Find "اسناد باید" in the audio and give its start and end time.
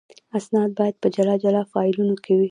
0.37-0.95